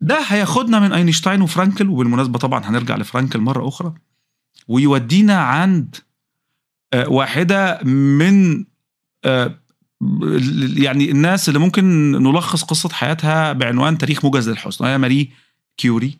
[0.00, 3.94] ده هياخدنا من أينشتاين وفرانكل وبالمناسبة طبعا هنرجع لفرانكل مرة أخرى
[4.68, 5.96] ويودينا عند
[6.92, 8.64] آه، واحدة من
[9.24, 9.54] آه،
[10.76, 15.30] يعني الناس اللي ممكن نلخص قصة حياتها بعنوان تاريخ موجز للحزن وهي ماري
[15.76, 16.18] كيوري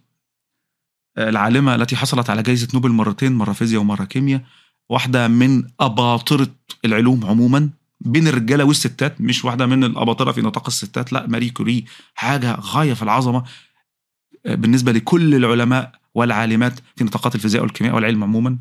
[1.16, 4.42] آه، العالمة التي حصلت على جائزة نوبل مرتين مرة فيزياء ومرة كيمياء
[4.88, 6.48] واحدة من أباطرة
[6.84, 7.70] العلوم عموما
[8.00, 11.84] بين الرجالة والستات مش واحدة من الأباطرة في نطاق الستات لا ماري كوري
[12.14, 13.44] حاجة غاية في العظمة.
[14.46, 18.58] بالنسبة لكل العلماء والعالمات في نطاقات الفيزياء والكيمياء والعلم عموما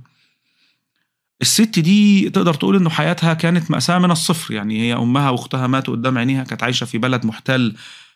[1.42, 4.54] الست دي تقدر تقول إنه حياتها كانت مأساة من الصفر.
[4.54, 7.76] يعني هي أمها وأختها ماتوا قدام عينيها كانت عايشة في بلد محتل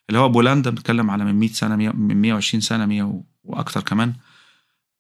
[0.09, 4.13] اللي هو بولندا بنتكلم على من 100 سنة 100 من 120 سنة 100 وأكثر كمان.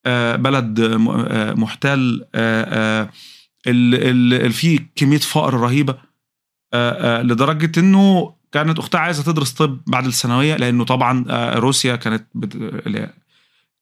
[0.05, 2.25] آه، بلد آه، محتل.
[2.35, 3.09] آه،
[4.49, 5.97] فيه كمية فقر رهيبة.
[6.73, 12.27] آه، لدرجة إنه كانت أختها عايزة تدرس طب بعد الثانوية لأنه طبعا آه، روسيا كانت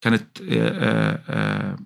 [0.02, 1.78] كانت آه، آه،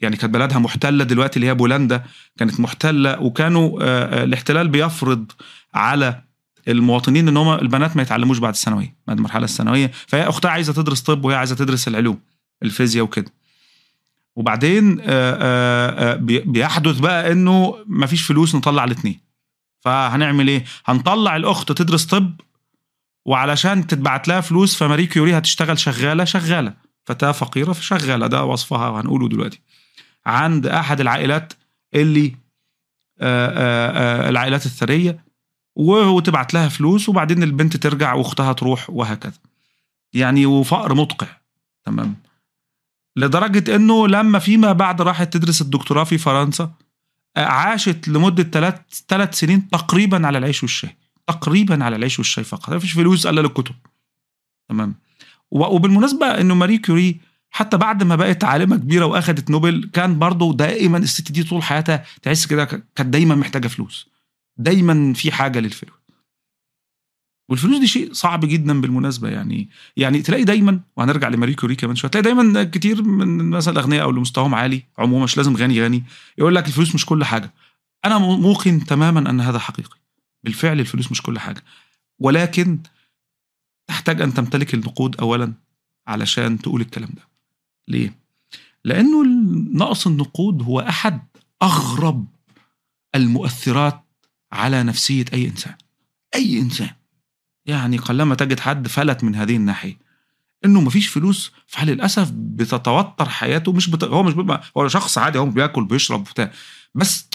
[0.00, 2.04] يعني كانت بلدها محتلة دلوقتي اللي هي بولندا
[2.38, 3.78] كانت محتلة وكانوا
[4.24, 5.32] الاحتلال بيفرض
[5.74, 6.22] على
[6.68, 9.90] المواطنين إن هم البنات ما يتعلموش بعد الثانوية بعد المرحلة الثانوية.
[10.06, 12.18] فهي أختها عايزة تدرس طب وهي عايزة تدرس العلوم
[12.62, 13.32] الفيزياء وكده.
[14.36, 14.94] وبعدين
[16.26, 19.20] بي- بيحدث بقى إنه مفيش فلوس نطلع الاثنين
[19.86, 22.40] فهنعمل إيه؟ هنطلع الأخت تدرس طب
[23.26, 26.74] وعلشان تتبعت لها فلوس فماري كيوري هتشتغل شغالة شغالة.
[27.04, 28.26] فتاة فقيرة فشغالة.
[28.26, 29.60] ده وصفها وهنقوله دلوقتي.
[30.26, 31.52] عند أحد العائلات
[31.94, 32.36] اللي
[33.20, 35.24] آه، آه، آه، العائلات الثرية
[35.76, 39.38] وتبعت لها فلوس وبعدين البنت ترجع وأختها تروح وهكذا.
[40.12, 41.26] يعني وفقر مدقع
[41.84, 42.16] تمام.
[43.16, 46.72] لدرجة إنه لما فيما بعد راحت تدرس الدكتوراه في فرنسا
[47.36, 50.96] عاشت لمدة ثلاث ثلاث سنين تقريبا على العيش والشاي.
[51.26, 52.70] تقريبا على العيش والشاي فقط.
[52.70, 53.74] ما فيش فلوس إلا للكتب.
[54.68, 54.94] تمام.
[55.50, 57.20] وبالمناسبة إنه ماري كوري
[57.50, 62.04] حتى بعد ما بقت عالمة كبيرة وأخدت نوبل كان برضه دائما الست دي طول حياتها
[62.22, 64.08] تحس كده كانت دايما محتاجة فلوس.
[64.56, 66.05] دايما في حاجة للفلوس.
[67.48, 72.10] والفلوس دي شيء صعب جدا بالمناسبة يعني يعني تلاقي دايما وهنرجع لماري كوري كمان شوية
[72.10, 76.04] تلاقي دايما كتير من مثلا الأغنياء أو اللي مستواهم عالي عموما مش لازم غني غني
[76.38, 77.54] يقول لك الفلوس مش كل حاجة.
[78.04, 79.98] أنا موقن تماما أن هذا حقيقي.
[80.44, 81.64] بالفعل الفلوس مش كل حاجة.
[82.18, 82.78] ولكن
[83.86, 85.52] تحتاج أن تمتلك النقود اولا
[86.06, 87.22] علشان تقول الكلام ده.
[87.88, 88.18] ليه؟
[88.84, 89.24] لأنه
[89.74, 91.22] نقص النقود هو أحد
[91.62, 92.26] أغرب
[93.14, 94.04] المؤثرات
[94.52, 95.74] على نفسية أي إنسان.
[96.34, 96.90] أي إنسان.
[97.66, 99.98] يعني قلما تجد حد فلت من هذه الناحية.
[100.64, 104.04] إنه مفيش فلوس فللأسف بتتوتر حياته مش بت...
[104.04, 106.50] هو مش بيبقى هو شخص عادي هو بياكل بيشرب بتاع
[106.94, 107.28] بس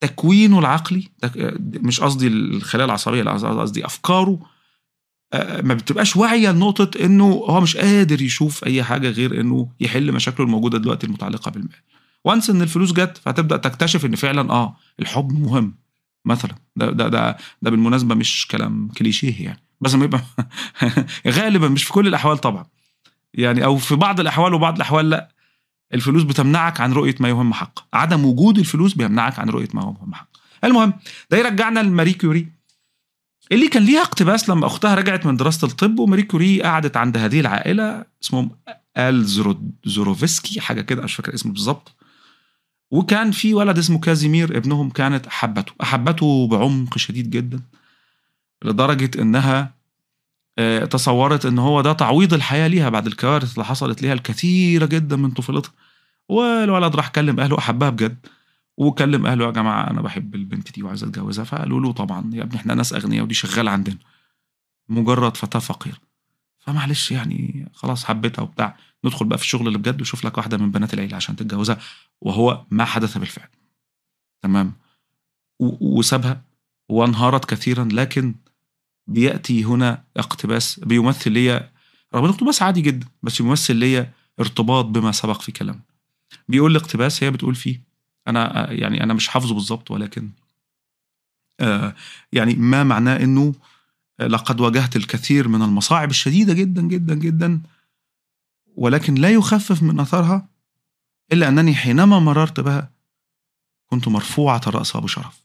[0.00, 1.32] تكوينه العقلي تك...
[1.60, 4.38] مش قصدي الخلايا العصبية لا قصدي أفكاره
[5.32, 10.12] آه، ما بتبقاش واعية لنقطة إنه هو مش قادر يشوف أي حاجة غير إنه يحل
[10.12, 11.76] مشاكله الموجودة دلوقتي المتعلقة بالمال.
[12.24, 15.74] وانس إن الفلوس جت فهتبدأ تكتشف إن فعلا آه الحب مهم.
[16.24, 16.54] مثلا.
[16.76, 19.62] ده ده ده, ده بالمناسبة مش كلام كليشيه يعني.
[19.80, 20.20] بس ما يبقى
[21.38, 22.66] غالبا مش في كل الأحوال طبعا.
[23.34, 25.28] يعني أو في بعض الأحوال وبعض الأحوال لا.
[25.94, 27.94] الفلوس بتمنعك عن رؤية ما يهم حق.
[27.94, 30.28] عدم وجود الفلوس بيمنعك عن رؤية ما يهم حق.
[30.64, 30.92] المهم
[31.30, 32.48] ده يرجعنا لماري كوري
[33.52, 37.40] اللي كان ليها اقتباس لما أختها رجعت من دراسة الطب وماري كوري قعدت عند هذه
[37.40, 38.50] العائلة اسمهم
[38.96, 39.24] ال
[39.84, 41.94] زوروفسكي حاجة كده مش فاكر اسمه بالظبط.
[42.92, 45.72] وكان في ولد اسمه كازيمير ابنهم كانت أحبته.
[45.82, 47.60] أحبته بعمق شديد جدا
[48.64, 49.74] لدرجة إنها
[50.58, 55.16] آه، تصورت إن هو ده تعويض الحياة ليها بعد الكوارث اللي حصلت ليها الكثيرة جدا
[55.16, 55.72] من طفولتها.
[56.28, 58.26] والولد راح كلم أهله أحبها بجد
[58.76, 61.44] وكلم أهله يا جماعة أنا بحب البنت دي وعايز أتجوزها.
[61.44, 63.96] فقالوا له طبعا يا ابني إحنا ناس أغنياء ودي شغالة عندنا
[64.88, 65.98] مجرد فتاة فقيرة.
[66.58, 68.76] فمعلش يعني خلاص حبيتها وبتاع.
[69.04, 71.78] ندخل بقى في الشغل اللي بجد وشوف لك واحدة من بنات العيلة عشان تتجوزها
[72.20, 73.48] وهو ما حدث بالفعل.
[74.42, 74.72] تمام؟
[75.60, 76.42] وسابها
[76.88, 78.34] وانهارت كثيرا لكن
[79.06, 81.70] بيأتي هنا اقتباس بيمثل لي
[82.14, 84.08] رغم إنه اقتباس عادي جدا بس بيمثل لي
[84.40, 85.80] ارتباط بما سبق في كلام.
[86.48, 87.80] بيقول لي اقتباس هي بتقول فيه
[88.28, 90.30] أنا يعني أنا مش حافظه بالظبط ولكن
[91.60, 91.94] آه
[92.32, 93.54] يعني ما معناه إنه
[94.20, 97.60] لقد واجهت الكثير من المصاعب الشديدة جدا جدا جدا
[98.76, 100.48] ولكن لا يخفف من أثرها
[101.32, 102.90] إلا أنني حينما مررت بها
[103.86, 105.42] كنت مرفوعة راسها بشرف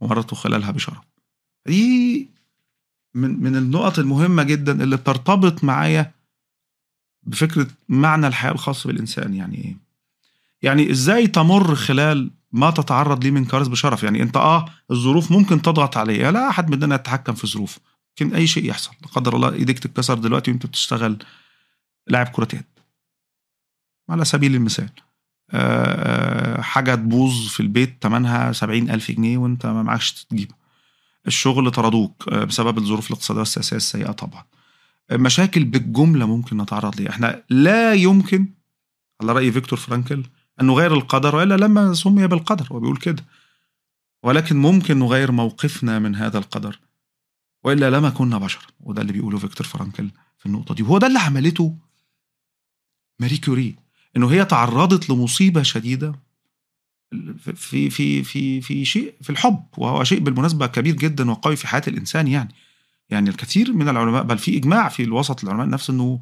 [0.00, 1.04] ومررت خلالها بشرف.
[1.66, 2.30] دي
[3.14, 6.12] من من النقط المهمة جدا اللي بترتبط معايا
[7.22, 9.34] بفكرة معنى الحياة الخاص بالإنسان.
[9.34, 9.76] يعني إيه؟
[10.62, 15.62] يعني إزاي تمر خلال ما تتعرض ليه من كوارث بشرف؟ يعني أنت آه الظروف ممكن
[15.62, 17.80] تضغط عليها لا أحد مننا يتحكم في ظروفه
[18.20, 21.18] يمكن أي شيء يحصل لا قدر الله إيديك تتكسر دلوقتي وأنت بتشتغل.
[22.06, 22.64] لاعب كرة يد.
[24.08, 24.90] على سبيل المثال.
[25.50, 30.56] آه، حاجة تبوظ في البيت ثمنها سبعين ألف جنيه وانت ما معكش تجيبها
[31.26, 34.44] الشغل طردوك آه، بسبب الظروف الاقتصادية والسياسية السيئة طبعا.
[35.12, 37.10] مشاكل بالجملة ممكن نتعرض ليها.
[37.10, 38.48] إحنا لا يمكن
[39.20, 40.24] على رأي فيكتور فرانكل
[40.60, 43.24] أن نغير القدر والا لما سمي بالقدر هو بيقول كده.
[44.22, 46.78] ولكن ممكن نغير موقفنا من هذا القدر
[47.64, 50.82] وإلا لما كنا بشرا وده اللي بيقوله فيكتور فرانكل في النقطة دي.
[50.82, 51.76] وهو ده اللي عملته
[53.20, 53.76] ماري كوري
[54.16, 56.14] إنه هي تعرضت لمصيبة شديدة
[57.54, 61.82] في في في في شيء في الحب وهو شيء بالمناسبة كبير جدا وقوي في حياة
[61.88, 62.54] الإنسان يعني.
[63.10, 66.20] يعني الكثير من العلماء بل في إجماع في الوسط العلماء نفسه إنه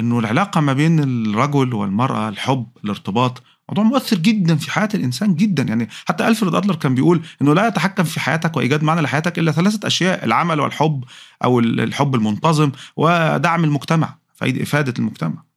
[0.00, 5.62] إنه العلاقة ما بين الرجل والمرأة الحب الارتباط موضوع مؤثر جدا في حياة الإنسان جدا.
[5.62, 9.52] يعني حتى ألفريد أدلر كان بيقول إنه لا يتحكم في حياتك وإيجاد معنى لحياتك إلا
[9.52, 11.04] ثلاثة أشياء العمل والحب
[11.44, 15.47] أو الحب المنتظم ودعم المجتمع إفادة المجتمع.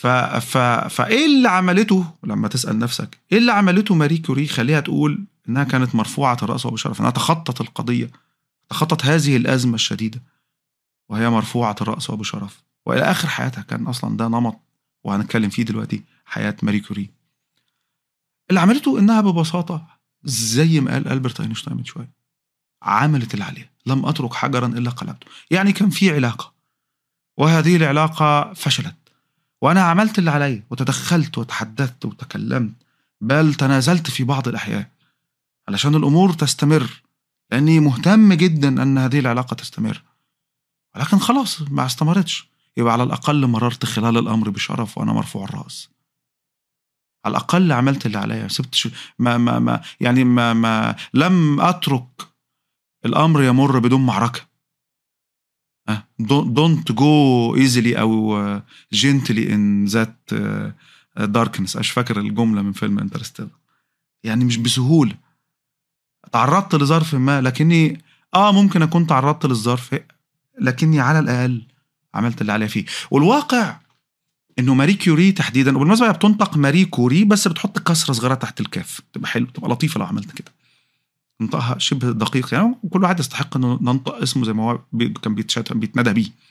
[0.00, 0.06] ف...
[0.06, 0.58] ف...
[0.94, 5.94] فإيه اللي عملته؟ لما تسأل نفسك إيه اللي عملته ماري كوري خليها تقول إنها كانت
[5.94, 8.10] مرفوعة الرأس وبشرف إنها تخطت القضية
[8.70, 10.22] تخطت هذه الأزمة الشديدة
[11.08, 12.62] وهي مرفوعة الرأس وبشرف.
[12.86, 14.60] وإلى آخر حياتها كان أصلا ده نمط
[15.04, 17.10] وهنتكلم فيه دلوقتي حياة ماري كوري.
[18.50, 19.86] اللي عملته إنها ببساطة
[20.24, 22.10] زي ما قال ألبرت أينشتاين من شوية
[22.82, 25.26] عملت اللي عليها لم أترك حجرا إلا قلبته.
[25.50, 26.52] يعني كان في علاقة
[27.36, 29.09] وهذه العلاقة فشلت.
[29.62, 32.74] وأنا عملت اللي عليا وتدخلت وتحدثت وتكلمت
[33.20, 34.86] بل تنازلت في بعض الأحيان.
[35.68, 37.02] علشان الأمور تستمر
[37.50, 40.02] لأني مهتم جدا أن هذه العلاقة تستمر.
[40.96, 42.50] ولكن خلاص ما استمرتش.
[42.76, 45.88] يبقى على الأقل مررت خلال الأمر بشرف وأنا مرفوع الرأس.
[47.24, 52.28] على الأقل عملت اللي عليا سبت شو ما ما ما يعني ما ما لم أترك
[53.04, 54.49] الأمر يمر بدون معركة.
[56.18, 58.60] don't go easily أو
[58.92, 60.30] gently in that
[61.16, 63.48] darkness مش فاكر الجملة من فيلم Interstellar؟
[64.24, 65.14] يعني مش بسهولة.
[66.32, 68.00] تعرضت لظرف ما لكني
[68.34, 70.00] آه ممكن أكون تعرضت للظرف
[70.60, 71.62] لكني على الأقل
[72.14, 72.84] عملت اللي عليا فيه.
[73.10, 73.76] والواقع
[74.58, 79.00] إنه ماري كيوري تحديدا وبالمناسبة هي بتنطق ماري كوري بس بتحط كسرة صغيرة تحت الكاف.
[79.12, 80.52] تبقى حلو تبقى لطيفة لو عملت كده.
[81.40, 84.78] نطقها شبه دقيق يعني وكل واحد يستحق إنه ننطق اسمه زي ما هو
[85.22, 86.50] كان بيتسمى بيه.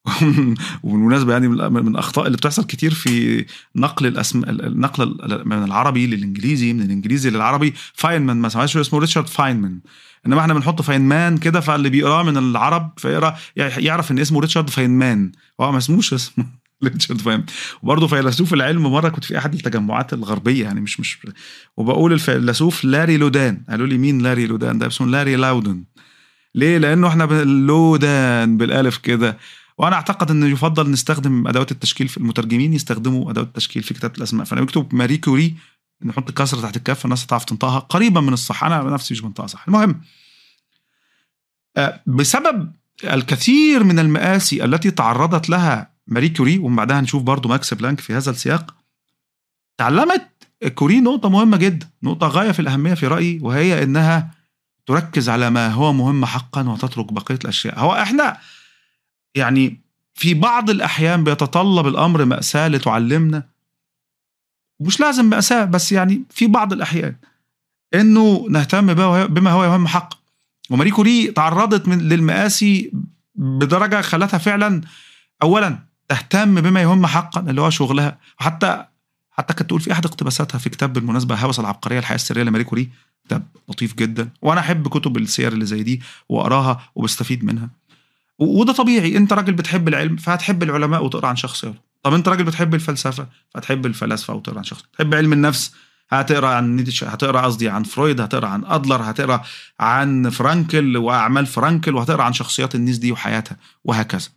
[0.82, 3.46] وبالمناسبة يعني من الأخطاء اللي بتحصل كتير في
[3.76, 7.74] نقل الاسم النقل من العربي للإنجليزي من الإنجليزي للعربي.
[7.94, 9.80] فاينمان مثلا اسمه ريتشارد فاينمان
[10.26, 15.32] إنما إحنا بنحط فاينمان كده فاللي بيقراه من العرب فيقرا يعرف إن اسمه ريتشارد فاينمان
[15.60, 16.59] هو ما اسموش اسمه.
[16.84, 17.44] ريتشارد فاهم
[17.82, 21.18] وبرضه فيلسوف العلم مرة كنت في أحد التجمعات الغربية يعني مش مش
[21.76, 23.64] وبقول الفيلسوف لاري لودان.
[23.68, 25.84] قالوا لي مين لاري لودان ده؟ اسمه لاري لاودن.
[26.54, 29.38] ليه؟ لأنه إحنا لودان بالألف كده.
[29.78, 34.44] وأنا أعتقد إنه يفضل نستخدم أدوات التشكيل في المترجمين يستخدموا أدوات التشكيل في كتابة الأسماء.
[34.46, 35.54] فانا بكتب ماري كوري
[36.04, 38.64] نحط كسره تحت الكاف الناس تعرف تنطقها قريبا من الصح.
[38.64, 39.64] أنا نفسي مش بنطقها صح.
[39.68, 40.00] المهم
[42.06, 42.72] بسبب
[43.04, 48.14] الكثير من المآسي التي تعرضت لها ماري كوري ومن بعدها نشوف برضو ماكس بلانك في
[48.14, 48.74] هذا السياق.
[49.78, 50.28] تعلمت
[50.74, 54.30] كوري نقطة مهمة جدا نقطة غاية في الأهمية في رأيي وهي إنها
[54.86, 57.78] تركز على ما هو مهم حقا وتترك بقية الأشياء.
[57.78, 58.36] هو إحنا
[59.34, 59.80] يعني
[60.14, 63.48] في بعض الأحيان بيتطلب الأمر مأساة لتعلمنا.
[64.80, 67.16] مش لازم مأساة بس يعني في بعض الأحيان
[67.94, 68.94] إنه نهتم
[69.26, 70.16] بما هو مهم حقا
[70.70, 72.92] وماري كوري تعرضت من للمآسي
[73.34, 74.80] بدرجة خلتها فعلا
[75.42, 78.18] أولا تهتم بما يهم حقا اللي هو شغلها.
[78.40, 78.84] وحتى
[79.30, 82.90] حتى كانت تقول في أحد اقتباساتها في كتاب بالمناسبة هوس العبقرية الحياة السرية لماري كوري
[83.24, 84.28] كتاب لطيف جدا.
[84.42, 87.70] وأنا أحب كتب السير اللي زي دي وأقراها وبستفيد منها.
[88.38, 89.16] وده طبيعي.
[89.16, 93.86] أنت راجل بتحب العلم فهتحب العلماء وتقرأ عن شخصياتهم طب أنت راجل بتحب الفلسفة فهتحب
[93.86, 94.82] الفلاسفة وتقرأ عن شخص.
[94.98, 95.72] تحب علم النفس
[96.10, 99.42] هتقرأ عن نيتشه هتقرأ قصدي عن فرويد هتقرأ عن أدلر هتقرأ
[99.80, 104.28] عن فرانكل وأعمال فرانكل وهتقرأ عن شخصيات الناس دي وحياتها وهكذا.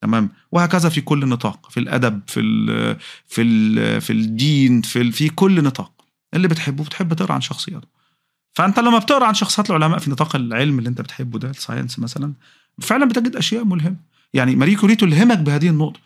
[0.00, 5.12] تمام؟ وهكذا في كل نطاق في الأدب في ال في ال في الدين في ال
[5.12, 5.92] في كل نطاق.
[6.34, 7.88] اللي بتحبه بتحب تقرأ عن شخصياته.
[8.52, 11.98] فأنت لما بتقرأ عن شخصيات العلماء في نطاق العلم اللي أنت بتحبه ده ال science
[11.98, 12.32] مثلا
[12.80, 13.96] فعلا بتجد أشياء ملهمة.
[14.34, 16.00] يعني ماري كوري تلهمك بهذه النقطة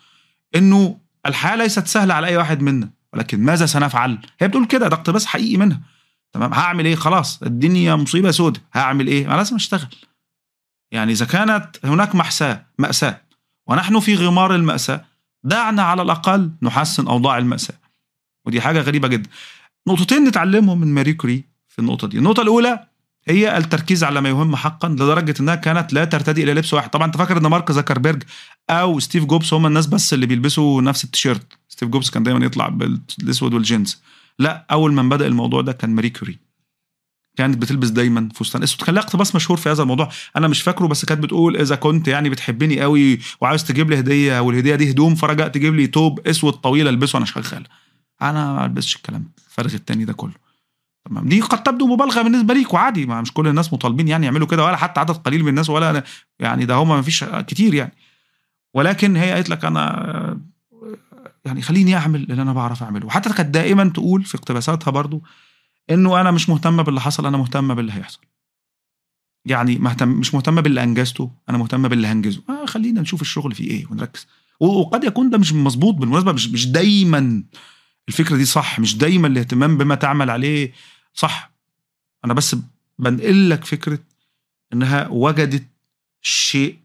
[0.57, 4.97] إنه الحياة ليست سهلة على أي واحد منا ولكن ماذا سنفعل؟ هي بتقول كده ده
[4.97, 5.81] اقتباس حقيقي منها.
[6.33, 8.61] تمام؟ هعمل إيه؟ خلاص الدنيا مصيبة سودة.
[8.75, 9.89] هعمل إيه؟ ما لازم أشتغل.
[10.93, 13.23] يعني إذا كانت هناك محساة مأساة
[13.71, 15.05] ونحن في غمار المأساة.
[15.45, 17.75] دعنا على الأقل نحسن أوضاع المأساة.
[18.47, 19.31] ودي حاجة غريبة جدا.
[19.89, 22.19] نقطتين نتعلمهم من ماري كوري في النقطة دي.
[22.19, 22.87] النقطة الأولى
[23.29, 26.91] هي التركيز على ما يهم حقا لدرجة إنها كانت لا ترتدي إلا لبس واحد.
[26.91, 28.23] طبعا أنت فاكر إن مارك زكربيرج
[28.71, 31.59] أو ستيف جوبز هم الناس بس اللي بيلبسوا نفس التيشيرت.
[31.69, 34.03] ستيف جوبز كان دايما يطلع بالأسود والجينز.
[34.39, 36.39] لا أول من بدأ الموضوع ده كان ماري كوري.
[37.37, 38.83] كانت بتلبس دايما فستان أسود.
[38.83, 40.09] كان لها اقتباس مشهور في هذا الموضوع.
[40.37, 44.41] أنا مش فاكره بس كانت بتقول إذا كنت يعني بتحبني قوي وعاوز تجيب لي هدية
[44.41, 47.67] والهدية دي هدوم فرجاء تجيب لي توب أسود طويل ألبسه وأنا شغال.
[48.23, 50.33] أنا ما ألبسش الكلام الفارغ التاني ده كله.
[51.05, 51.29] تمام.
[51.29, 53.07] دي قد تبدو مبالغة بالنسبة ليك وعادي.
[53.07, 56.05] ما مش كل الناس مطالبين يعني يعملوا كده ولا حتى عدد قليل من الناس ولا
[56.41, 57.93] يعني ده هم ما فيش كتير يعني.
[58.75, 60.41] ولكن هي قالت لك أنا
[61.45, 63.07] يعني خليني أعمل اللي أنا بعرف أعمله.
[63.07, 65.23] وحتى كانت دائما تقول في اقتباساتها برضو
[65.91, 68.21] إنه أنا مش مهتمه باللي حصل أنا مهتمه باللي هيحصل.
[69.45, 72.43] يعني مهتم مش مهتمه باللي أنجزته أنا مهتمه باللي هنجزه.
[72.49, 74.27] آه خلينا نشوف الشغل فيه إيه ونركز.
[74.61, 77.45] وقد يكون ده مش مظبوط بالمناسبة مش مش دايما
[78.09, 80.73] الفكرة دي صح مش دايما الاهتمام بما تعمل عليه
[81.15, 81.51] صح.
[82.25, 82.57] أنا بس
[82.99, 83.99] بنقل لك فكرة
[84.73, 85.67] إنها وجدت
[86.23, 86.79] شيء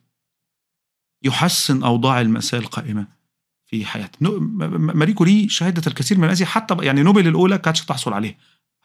[1.23, 3.07] يحسن أوضاع المأساة القائمة
[3.65, 8.35] في حياتها ماري كوري شهدت الكثير من الناس حتى يعني نوبل الأولى كانتش تحصل عليها.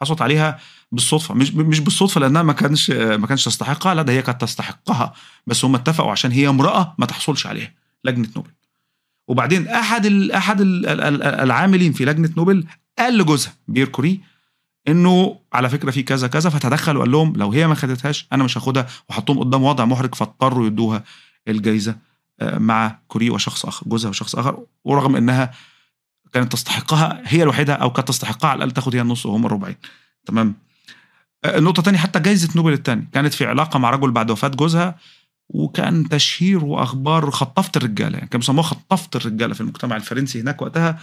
[0.03, 0.59] حصلت عليها
[0.93, 1.35] بالصدفة.
[1.35, 3.95] مش مش بالصدفة لأنها ما كانش ما كانش تستحقها.
[3.95, 5.13] لا ده هي كانت تستحقها.
[5.47, 7.73] بس هم اتفقوا عشان هي امرأة ما تحصلش عليها.
[8.05, 8.51] لجنة نوبل.
[9.29, 10.87] وبعدين أحد ال أحد ال
[11.23, 12.67] العاملين في لجنة نوبل
[12.99, 14.21] قال لجوزها بير كوري
[14.89, 18.59] إنه على فكرة في كذا كذا فتدخل وقال لهم لو هي ما خدتهاش أنا مش
[18.59, 21.05] هاخدها وحطهم قدام وضع محرج فاضطروا يدوها
[21.49, 21.97] الجائزه
[22.43, 25.51] مع كوري وشخص آخر جوزها وشخص آخر ورغم إنها
[26.33, 29.77] كانت تستحقها هي الوحيدة أو كانت تستحقها على الأقل تاخد هي النص وهم الربعين.
[30.27, 30.55] تمام؟
[31.45, 34.97] النقطة الثانية حتى جائزة نوبل الثانية كانت في علاقة مع رجل بعد وفاة جوزها
[35.49, 40.99] وكان تشهير وأخبار خطفت الرجالة يعني كانوا بيسموها خطفت الرجالة في المجتمع الفرنسي هناك وقتها.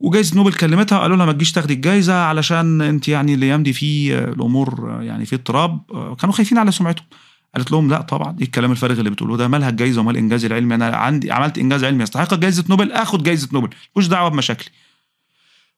[0.00, 4.18] وجائزة نوبل كلمتها وقالوا لها ما تجيش تاخدي الجائزة علشان أنت يعني الأيام دي في
[4.18, 5.80] الأمور يعني في اضطراب.
[6.20, 7.06] كانوا خايفين على سمعتهم
[7.54, 10.74] قالت لهم لا طبعا إيه الكلام الفارغ اللي بتقولوه ده مالها الجائزه ومال الانجاز العلمي
[10.74, 14.70] أنا عندي عملت إنجاز علمي يستحق جائزه نوبل؟ آخد جائزه نوبل مش دعوة بمشاكلي.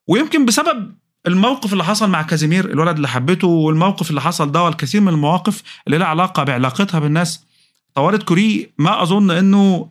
[0.07, 0.95] ويمكن بسبب
[1.27, 5.62] الموقف اللي حصل مع كازيمير الولد اللي حبته والموقف اللي حصل ده والكثير من المواقف
[5.87, 7.45] اللي لها علاقة بعلاقتها بالناس
[7.94, 9.90] طورت كوري ما أظن إنه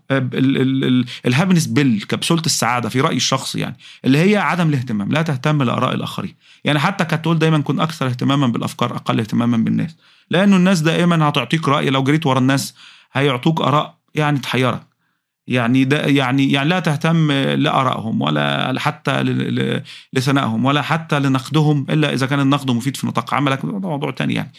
[1.26, 5.64] ال happiness pill كبسولة السعادة في رايي الشخصي يعني اللي هي عدم الاهتمام لا تهتم
[5.64, 6.36] لآراء الآخرين.
[6.64, 9.98] يعني حتى كانت تقول دايما كن أكثر اهتماما بالأفكار أقل اهتماما بالناس.
[10.30, 12.76] لأنه الناس دائما هتعطيك رأي لو جريت ورا الناس
[13.14, 14.90] هيعطوك آراء يعني تحيرك.
[15.48, 19.24] يعني ده يعني يعني لا تهتم لآرائهم ولا حتى
[20.14, 23.66] لثنائهم ولا حتى لنقدهم إلا إذا كان النقد مفيد في نطاق عملك.
[23.66, 24.52] ده موضوع تاني يعني.